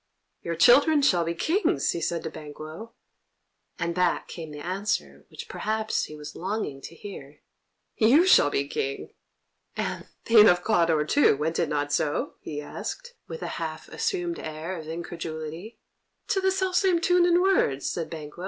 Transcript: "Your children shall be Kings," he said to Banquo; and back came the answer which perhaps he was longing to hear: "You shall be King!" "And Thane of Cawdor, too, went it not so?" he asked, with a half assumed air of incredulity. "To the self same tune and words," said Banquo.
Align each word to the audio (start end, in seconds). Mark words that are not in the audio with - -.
"Your 0.41 0.55
children 0.55 1.03
shall 1.03 1.23
be 1.23 1.35
Kings," 1.35 1.91
he 1.91 2.01
said 2.01 2.23
to 2.23 2.31
Banquo; 2.31 2.95
and 3.77 3.93
back 3.93 4.27
came 4.27 4.49
the 4.49 4.57
answer 4.57 5.27
which 5.29 5.47
perhaps 5.47 6.05
he 6.05 6.15
was 6.15 6.35
longing 6.35 6.81
to 6.81 6.95
hear: 6.95 7.41
"You 7.97 8.25
shall 8.25 8.49
be 8.49 8.67
King!" 8.67 9.13
"And 9.77 10.07
Thane 10.25 10.49
of 10.49 10.63
Cawdor, 10.63 11.05
too, 11.05 11.37
went 11.37 11.59
it 11.59 11.69
not 11.69 11.93
so?" 11.93 12.33
he 12.41 12.59
asked, 12.59 13.13
with 13.27 13.43
a 13.43 13.61
half 13.61 13.89
assumed 13.89 14.39
air 14.39 14.75
of 14.75 14.87
incredulity. 14.87 15.77
"To 16.29 16.41
the 16.41 16.49
self 16.49 16.73
same 16.77 16.99
tune 16.99 17.27
and 17.27 17.39
words," 17.39 17.87
said 17.87 18.09
Banquo. 18.09 18.39